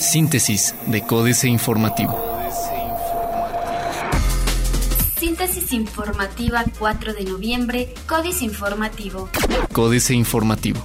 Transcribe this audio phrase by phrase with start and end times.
[0.00, 2.18] Síntesis de Códice Informativo.
[5.18, 9.28] Síntesis informativa 4 de noviembre, Códice Informativo.
[9.72, 10.80] Códice Informativo.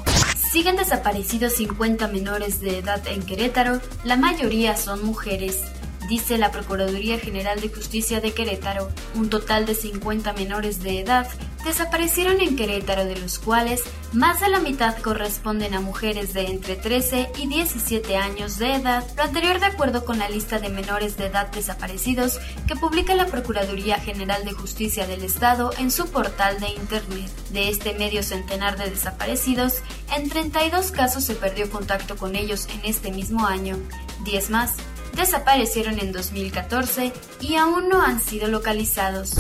[0.51, 5.61] Siguen desaparecidos 50 menores de edad en Querétaro, la mayoría son mujeres
[6.07, 8.89] dice la Procuraduría General de Justicia de Querétaro.
[9.15, 11.27] Un total de 50 menores de edad
[11.63, 13.81] desaparecieron en Querétaro, de los cuales
[14.11, 19.03] más de la mitad corresponden a mujeres de entre 13 y 17 años de edad,
[19.15, 23.27] lo anterior de acuerdo con la lista de menores de edad desaparecidos que publica la
[23.27, 27.31] Procuraduría General de Justicia del Estado en su portal de Internet.
[27.51, 29.81] De este medio centenar de desaparecidos,
[30.15, 33.77] en 32 casos se perdió contacto con ellos en este mismo año,
[34.25, 34.75] 10 más
[35.13, 39.35] desaparecieron en 2014 y aún no han sido localizados.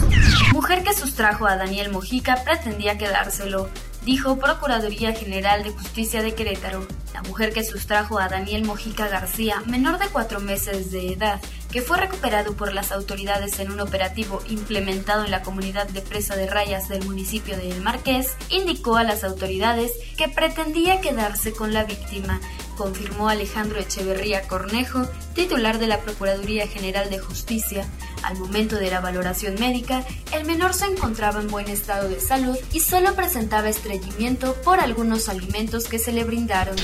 [0.53, 3.69] Mujer que sustrajo a Daniel Mojica pretendía quedárselo,
[4.05, 6.85] dijo Procuraduría General de Justicia de Querétaro.
[7.13, 11.39] La mujer que sustrajo a Daniel Mojica García, menor de cuatro meses de edad,
[11.71, 16.35] que fue recuperado por las autoridades en un operativo implementado en la comunidad de Presa
[16.35, 21.73] de Rayas del municipio de El Marqués, indicó a las autoridades que pretendía quedarse con
[21.73, 22.39] la víctima,
[22.75, 27.87] confirmó Alejandro Echeverría Cornejo, titular de la Procuraduría General de Justicia.
[28.23, 32.57] Al momento de la valoración médica, el menor se encontraba en buen estado de salud
[32.71, 36.75] y solo presentaba estreñimiento por algunos alimentos que se le brindaron.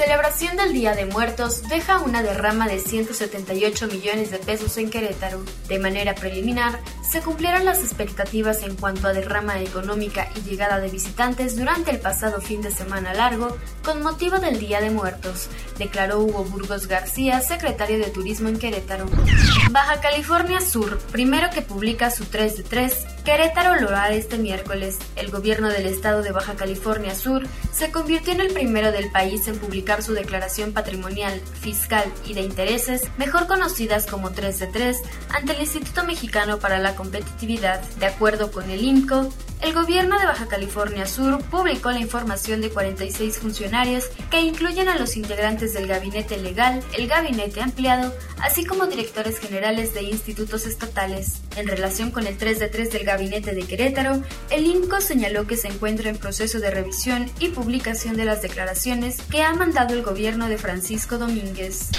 [0.00, 5.44] Celebración del Día de Muertos deja una derrama de 178 millones de pesos en Querétaro.
[5.68, 10.88] De manera preliminar, se cumplieron las expectativas en cuanto a derrama económica y llegada de
[10.88, 16.20] visitantes durante el pasado fin de semana largo con motivo del Día de Muertos, declaró
[16.20, 19.04] Hugo Burgos García, secretario de Turismo en Querétaro.
[19.70, 24.98] Baja California Sur, primero que publica su 3 de 3, Querétaro lo hará este miércoles.
[25.14, 29.46] El gobierno del estado de Baja California Sur se convirtió en el primero del país
[29.46, 34.96] en publicar su declaración patrimonial, fiscal y de intereses, mejor conocidas como 3 de 3,
[35.28, 37.80] ante el Instituto Mexicano para la Competitividad.
[38.00, 39.28] De acuerdo con el INCO,
[39.62, 44.98] el gobierno de Baja California Sur publicó la información de 46 funcionarios que incluyen a
[44.98, 51.42] los integrantes del gabinete legal, el gabinete ampliado, así como directores generales de institutos estatales.
[51.56, 55.56] En relación con el 3 de 3 del gabinete de Querétaro, el INCO señaló que
[55.56, 60.02] se encuentra en proceso de revisión y publicación de las declaraciones que ha mandado el
[60.02, 61.90] gobierno de Francisco Domínguez.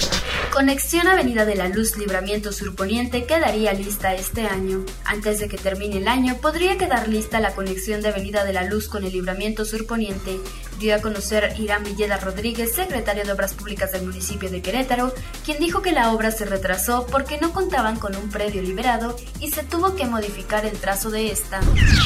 [0.51, 4.83] Conexión Avenida de la Luz Libramiento Surponiente quedaría lista este año.
[5.05, 8.63] Antes de que termine el año, podría quedar lista la conexión de Avenida de la
[8.63, 10.39] Luz con el Libramiento Surponiente,
[10.79, 15.13] dio a conocer Irán Villeda Rodríguez, secretario de Obras Públicas del municipio de Querétaro,
[15.45, 19.51] quien dijo que la obra se retrasó porque no contaban con un predio liberado y
[19.51, 21.61] se tuvo que modificar el trazo de esta.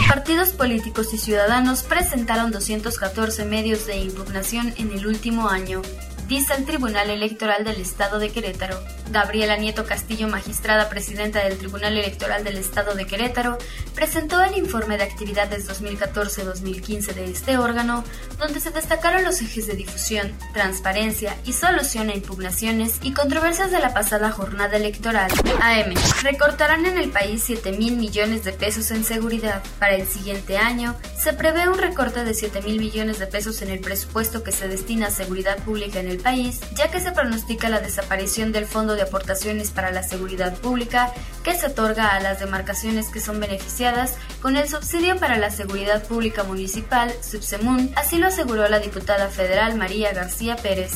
[0.08, 5.82] Partidos políticos y ciudadanos presentaron 214 medios de impugnación en el último año
[6.28, 8.80] dice el Tribunal Electoral del Estado de Querétaro.
[9.12, 13.58] Gabriela Nieto Castillo, magistrada presidenta del Tribunal Electoral del Estado de Querétaro,
[13.94, 18.04] presentó el informe de actividades 2014-2015 de este órgano,
[18.40, 23.80] donde se destacaron los ejes de difusión, transparencia y solución a impugnaciones y controversias de
[23.80, 25.32] la pasada jornada electoral.
[25.62, 25.94] AM.
[26.24, 29.62] Recortarán en el país 7 mil millones de pesos en seguridad.
[29.80, 33.70] Para el siguiente año, se prevé un recorte de 7 mil millones de pesos en
[33.70, 37.70] el presupuesto que se destina a seguridad pública en el país, ya que se pronostica
[37.70, 42.40] la desaparición del Fondo de Aportaciones para la Seguridad Pública que se otorga a las
[42.40, 48.28] demarcaciones que son beneficiadas con el subsidio para la seguridad pública municipal, Subsemun, así lo
[48.28, 50.94] aseguró la diputada federal María García Pérez.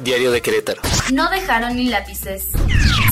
[0.00, 0.82] Diario de Querétaro.
[1.12, 2.44] No dejaron ni lápices.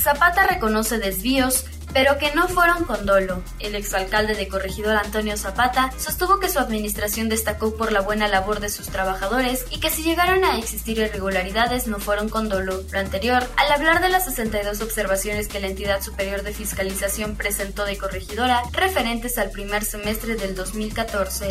[0.02, 3.42] Zapata reconoce desvíos, pero que no fueron con dolo.
[3.60, 8.58] El exalcalde de Corregidor Antonio Zapata sostuvo que su administración destacó por la buena labor
[8.58, 12.82] de sus trabajadores y que si llegaron a existir irregularidades no fueron con dolo.
[12.92, 17.84] Lo anterior, al hablar de las 62 observaciones que la entidad superior de fiscalización presentó
[17.84, 21.48] de Corregidora referentes al primer semestre del 2014.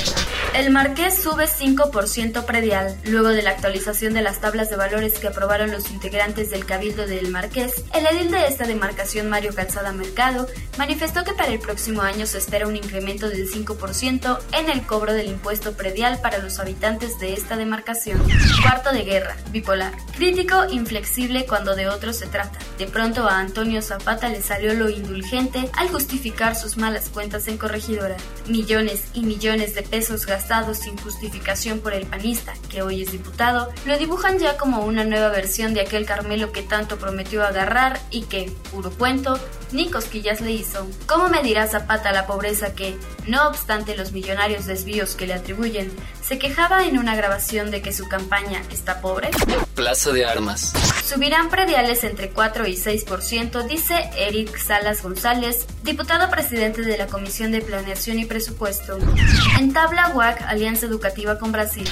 [0.56, 3.00] El Marqués sube 5% predial.
[3.06, 7.08] Luego de la actualización de las tablas de valores que aprobaron los integrantes del Cabildo
[7.08, 10.33] del Marqués, el edil de esta demarcación Mario Calzada Mercado
[10.78, 15.14] manifestó que para el próximo año se espera un incremento del 5% en el cobro
[15.14, 18.22] del impuesto predial para los habitantes de esta demarcación.
[18.62, 19.94] Cuarto de guerra, bipolar.
[20.16, 22.58] Crítico, inflexible cuando de otros se trata.
[22.78, 27.58] De pronto a Antonio Zapata le salió lo indulgente al justificar sus malas cuentas en
[27.58, 28.18] corregidora.
[28.48, 33.72] Millones y millones de pesos gastados sin justificación por el panista, que hoy es diputado,
[33.86, 38.24] lo dibujan ya como una nueva versión de aquel Carmelo que tanto prometió agarrar y
[38.24, 39.40] que, puro cuento,
[39.74, 40.88] ni cosquillas le hizo.
[41.06, 42.98] ¿Cómo medirá Zapata la pobreza que,
[43.28, 45.92] no obstante los millonarios desvíos que le atribuyen,
[46.22, 49.32] se quejaba en una grabación de que su campaña está pobre?
[49.76, 50.74] Plaza de Armas.
[51.06, 57.52] Subirán prediales entre 4 y 6%, dice Eric Salas González, diputado presidente de la Comisión
[57.52, 58.98] de Planeación y Presupuesto.
[59.60, 61.90] En tabla WAC, Alianza Educativa con Brasil.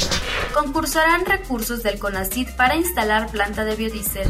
[0.54, 4.28] Concursarán recursos del CONACID para instalar planta de biodiesel.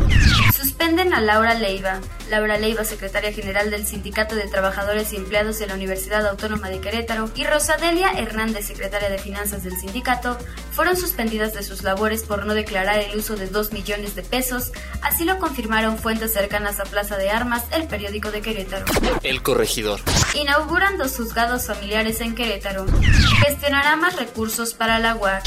[0.56, 2.00] Suspenden a Laura Leiva.
[2.29, 6.79] Laura Leiva, secretaria general del Sindicato de Trabajadores y Empleados de la Universidad Autónoma de
[6.79, 10.38] Querétaro, y Rosadelia Hernández, secretaria de Finanzas del sindicato,
[10.71, 14.71] fueron suspendidas de sus labores por no declarar el uso de 2 millones de pesos,
[15.01, 18.85] así lo confirmaron fuentes cercanas a Plaza de Armas, el periódico de Querétaro.
[19.23, 20.00] El corregidor.
[20.35, 22.85] Inauguran dos juzgados familiares en Querétaro.
[23.45, 25.44] Gestionará más recursos para la UAC.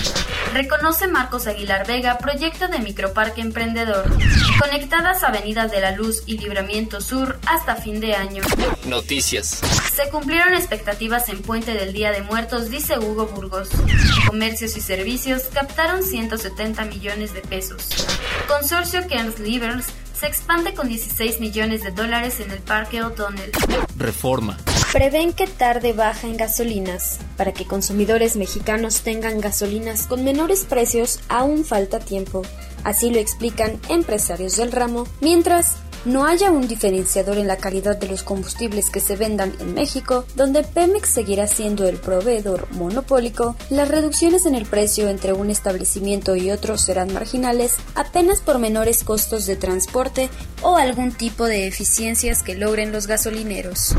[0.64, 4.10] Reconoce Marcos Aguilar Vega proyecto de microparque emprendedor.
[4.58, 8.42] Conectadas Avenidas de la Luz y Libramiento Sur hasta fin de año.
[8.86, 9.60] Noticias.
[9.94, 13.68] Se cumplieron expectativas en Puente del Día de Muertos, dice Hugo Burgos.
[14.26, 17.86] Comercios y servicios captaron 170 millones de pesos.
[18.48, 19.84] Consorcio Cairns Livers
[20.18, 23.52] se expande con 16 millones de dólares en el Parque O'Donnell.
[23.98, 24.56] Reforma.
[24.94, 27.18] Prevén que tarde baja en gasolinas.
[27.36, 32.42] Para que consumidores mexicanos tengan gasolinas con menores precios, aún falta tiempo.
[32.84, 38.08] Así lo explican empresarios del ramo, mientras no haya un diferenciador en la calidad de
[38.08, 43.88] los combustibles que se vendan en México, donde Pemex seguirá siendo el proveedor monopólico, las
[43.88, 49.46] reducciones en el precio entre un establecimiento y otro serán marginales apenas por menores costos
[49.46, 50.30] de transporte
[50.62, 53.94] o algún tipo de eficiencias que logren los gasolineros.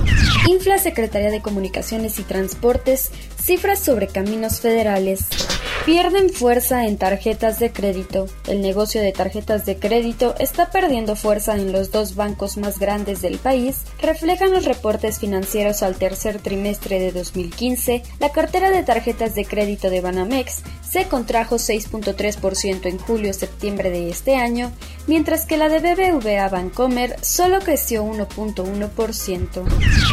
[0.47, 3.11] Infla Secretaría de Comunicaciones y Transportes
[3.41, 5.25] cifras sobre caminos federales.
[5.85, 8.25] Pierden fuerza en tarjetas de crédito.
[8.47, 13.21] El negocio de tarjetas de crédito está perdiendo fuerza en los dos bancos más grandes
[13.21, 18.01] del país, reflejan los reportes financieros al tercer trimestre de 2015.
[18.19, 24.35] La cartera de tarjetas de crédito de Banamex se contrajo 6.3% en julio-septiembre de este
[24.35, 24.71] año,
[25.07, 29.63] mientras que la de BBVA Bancomer solo creció 1.1%.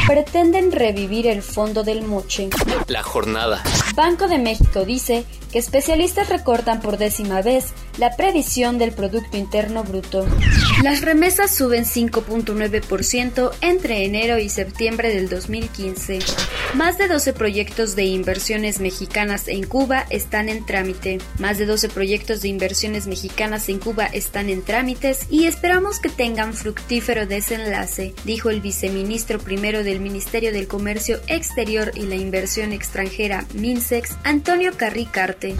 [0.06, 2.50] Pretenden revivir el fondo del moche.
[2.88, 3.62] La jornada.
[3.94, 9.84] Banco de México dice que especialistas recortan por décima vez la previsión del Producto Interno
[9.84, 10.26] Bruto.
[10.82, 16.20] Las remesas suben 5.9% entre enero y septiembre del 2015.
[16.74, 21.18] Más de 12 proyectos de inversiones mexicanas en Cuba están en trámite.
[21.38, 26.08] Más de 12 proyectos de inversiones mexicanas en Cuba están en trámites y esperamos que
[26.08, 32.72] tengan fructífero desenlace, dijo el viceministro primero del Ministerio del Comercio Exterior y la Inversión
[32.72, 35.54] Extranjera, MINSEX, Antonio Carricarte.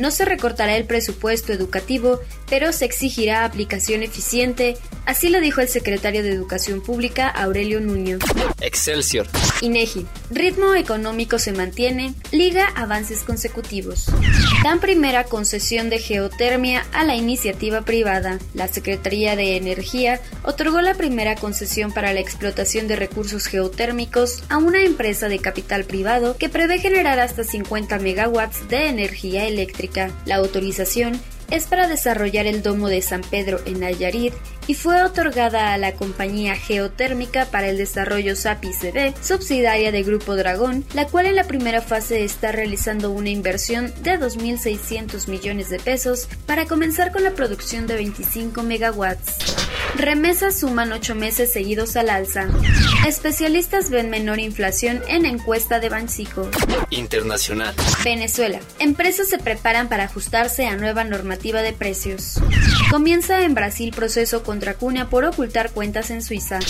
[0.00, 4.76] No se recortará el presupuesto educativo, pero se exigirá aplicación eficiente,
[5.06, 8.18] así lo dijo el secretario de Educación Pública, Aurelio Nuño.
[8.60, 9.26] Excelsior.
[9.60, 10.06] INEGI.
[10.30, 14.06] Ritmo económico se mantiene, liga avances consecutivos.
[14.62, 18.38] Dan primera concesión de geotermia a la iniciativa privada.
[18.54, 24.56] La Secretaría de Energía otorgó la primera concesión para la explotación de recursos geotérmicos a
[24.56, 30.10] una empresa de capital privado que prevé generar hasta 50 megawatts de energía eléctrica.
[30.24, 34.34] La autorización es para desarrollar el domo de San Pedro en Nayarit
[34.66, 40.36] y fue otorgada a la compañía geotérmica para el desarrollo SAPI CB, subsidiaria de Grupo
[40.36, 45.78] Dragón, la cual en la primera fase está realizando una inversión de 2.600 millones de
[45.78, 49.56] pesos para comenzar con la producción de 25 megawatts.
[49.94, 52.48] Remesas suman 8 meses seguidos al alza.
[53.06, 56.50] Especialistas ven menor inflación en encuesta de Bancico.
[56.90, 57.74] Internacional.
[58.04, 58.60] Venezuela.
[58.78, 62.40] Empresas se preparan para ajustarse a nueva normativa de precios.
[62.90, 66.60] Comienza en Brasil proceso contra Cunha por ocultar cuentas en Suiza.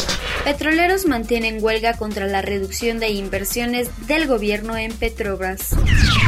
[0.43, 5.71] Petroleros mantienen huelga contra la reducción de inversiones del gobierno en Petrobras.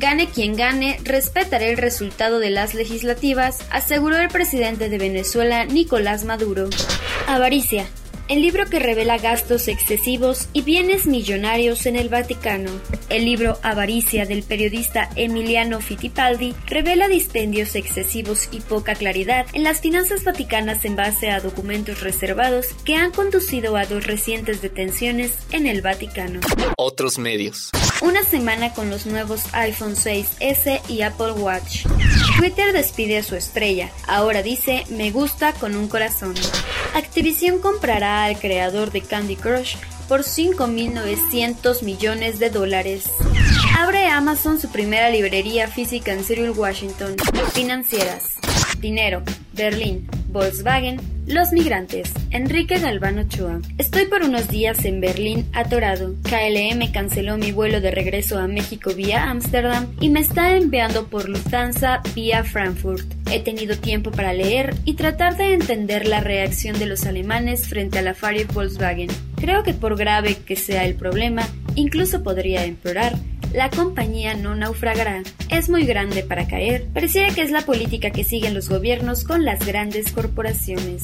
[0.01, 6.25] Gane quien gane, respetaré el resultado de las legislativas, aseguró el presidente de Venezuela, Nicolás
[6.25, 6.71] Maduro.
[7.27, 7.87] Avaricia.
[8.29, 12.71] El libro que revela gastos excesivos y bienes millonarios en el Vaticano.
[13.09, 19.81] El libro Avaricia del periodista Emiliano Fittipaldi revela dispendios excesivos y poca claridad en las
[19.81, 25.67] finanzas vaticanas en base a documentos reservados que han conducido a dos recientes detenciones en
[25.67, 26.41] el Vaticano.
[26.77, 27.71] Otros medios.
[28.03, 31.87] Una semana con los nuevos iPhone 6S y Apple Watch.
[32.39, 33.91] Twitter despide a su estrella.
[34.07, 36.35] Ahora dice me gusta con un corazón.
[36.95, 39.77] Activision comprará al creador de Candy Crush
[40.09, 43.05] por 5.900 millones de dólares.
[43.79, 47.17] Abre Amazon su primera librería física en Seattle, Washington.
[47.53, 48.35] Financieras.
[48.81, 49.23] Dinero.
[49.53, 50.09] Berlín.
[50.29, 52.13] Volkswagen, los migrantes.
[52.31, 53.61] Enrique Galvano Ochoa.
[53.79, 56.15] Estoy por unos días en Berlín atorado.
[56.23, 61.29] KLM canceló mi vuelo de regreso a México vía Ámsterdam y me está enviando por
[61.29, 63.18] Lufthansa vía Frankfurt.
[63.31, 67.99] He tenido tiempo para leer y tratar de entender la reacción de los alemanes frente
[67.99, 69.09] a la Faria Volkswagen.
[69.37, 73.15] Creo que por grave que sea el problema, incluso podría empeorar
[73.53, 75.23] la compañía no naufragará.
[75.49, 76.87] Es muy grande para caer.
[76.93, 81.03] Pareciera que es la política que siguen los gobiernos con las grandes corporaciones.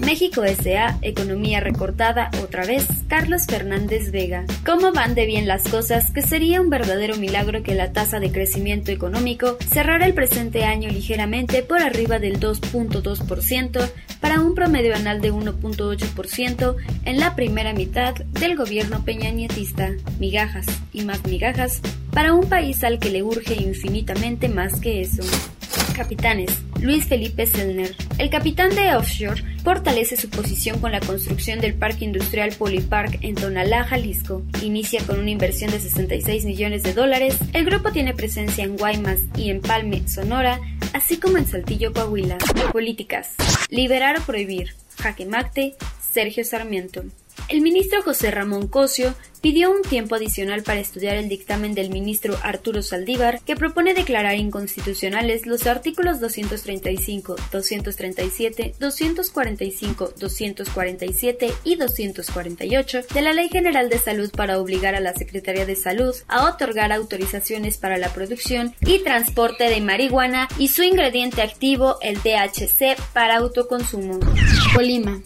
[0.00, 0.98] México S.A.
[1.02, 2.86] Economía recortada otra vez.
[3.08, 4.44] Carlos Fernández Vega.
[4.64, 6.10] ¿Cómo van de bien las cosas?
[6.10, 10.90] Que sería un verdadero milagro que la tasa de crecimiento económico cerrara el presente año
[10.90, 18.14] ligeramente por arriba del 2.2% para un promedio anual de 1.8% en la primera mitad
[18.14, 19.92] del gobierno peñanietista.
[20.18, 21.80] Migajas y más migajas
[22.12, 25.22] para un país al que le urge infinitamente más que eso.
[25.96, 26.50] Capitanes.
[26.82, 27.96] Luis Felipe Selner.
[28.18, 33.34] El capitán de Offshore fortalece su posición con la construcción del Parque Industrial Polypark en
[33.34, 34.42] Tonalá, Jalisco.
[34.62, 37.38] Inicia con una inversión de 66 millones de dólares.
[37.54, 40.60] El grupo tiene presencia en Guaymas y en Palme, Sonora,
[40.92, 42.36] así como en Saltillo, Coahuila.
[42.72, 43.34] Políticas.
[43.70, 44.74] Liberar o prohibir.
[44.98, 45.76] Jaque Mate.
[46.12, 47.04] Sergio Sarmiento.
[47.48, 52.36] El ministro José Ramón Cosio pidió un tiempo adicional para estudiar el dictamen del ministro
[52.42, 63.22] Arturo Saldívar que propone declarar inconstitucionales los artículos 235, 237, 245, 247 y 248 de
[63.22, 67.78] la Ley General de Salud para obligar a la Secretaría de Salud a otorgar autorizaciones
[67.78, 74.18] para la producción y transporte de marihuana y su ingrediente activo, el THC, para autoconsumo.
[74.74, 75.22] Colima.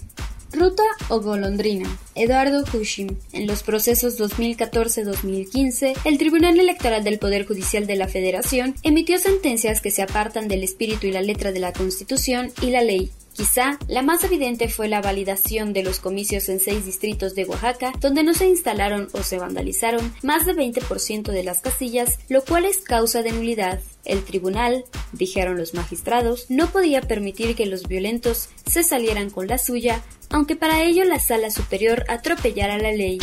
[0.52, 1.88] Ruta o golondrina.
[2.14, 3.16] Eduardo Cushing.
[3.32, 9.80] En los procesos 2014-2015, el Tribunal Electoral del Poder Judicial de la Federación emitió sentencias
[9.80, 13.78] que se apartan del espíritu y la letra de la Constitución y la ley, Quizá
[13.88, 18.22] la más evidente fue la validación de los comicios en seis distritos de Oaxaca, donde
[18.22, 22.78] no se instalaron o se vandalizaron más de 20% de las casillas, lo cual es
[22.78, 23.80] causa de nulidad.
[24.04, 29.58] El tribunal, dijeron los magistrados, no podía permitir que los violentos se salieran con la
[29.58, 33.18] suya, aunque para ello la sala superior atropellara la ley.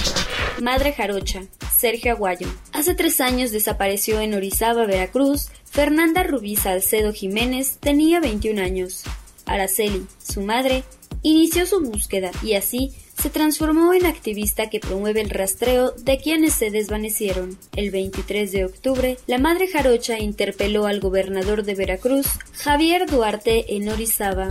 [0.62, 1.44] Madre Jarocha,
[1.76, 2.48] Sergio Aguayo.
[2.74, 5.50] Hace tres años desapareció en Orizaba, Veracruz.
[5.66, 9.04] Fernanda Rubí Salcedo Jiménez tenía 21 años.
[9.48, 10.84] Araceli, su madre,
[11.24, 16.54] inició su búsqueda y así se transformó en activista que promueve el rastreo de quienes
[16.54, 17.58] se desvanecieron.
[17.76, 23.90] El 23 de octubre, la madre jarocha interpeló al gobernador de Veracruz, Javier Duarte, en
[23.90, 24.50] Orizaba.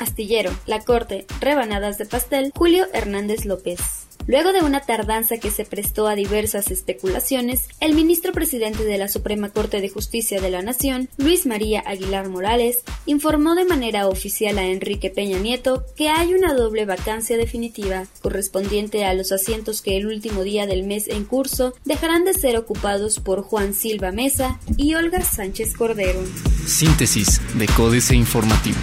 [0.00, 4.09] Astillero, La Corte, rebanadas de pastel, Julio Hernández López.
[4.30, 9.08] Luego de una tardanza que se prestó a diversas especulaciones, el ministro presidente de la
[9.08, 14.56] Suprema Corte de Justicia de la Nación, Luis María Aguilar Morales, informó de manera oficial
[14.58, 19.96] a Enrique Peña Nieto que hay una doble vacancia definitiva, correspondiente a los asientos que
[19.96, 24.60] el último día del mes en curso dejarán de ser ocupados por Juan Silva Mesa
[24.76, 26.20] y Olga Sánchez Cordero.
[26.66, 28.78] Síntesis de Códice Informativo.